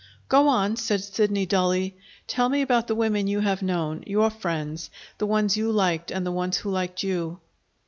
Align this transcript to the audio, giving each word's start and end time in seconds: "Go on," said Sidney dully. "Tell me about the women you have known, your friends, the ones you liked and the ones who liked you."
"Go 0.29 0.47
on," 0.47 0.77
said 0.77 1.03
Sidney 1.03 1.45
dully. 1.45 1.95
"Tell 2.25 2.49
me 2.49 2.63
about 2.63 2.87
the 2.87 2.95
women 2.95 3.27
you 3.27 3.39
have 3.41 3.61
known, 3.61 4.03
your 4.07 4.31
friends, 4.31 4.89
the 5.19 5.27
ones 5.27 5.57
you 5.57 5.71
liked 5.71 6.09
and 6.09 6.25
the 6.25 6.31
ones 6.31 6.57
who 6.57 6.71
liked 6.71 7.03
you." 7.03 7.39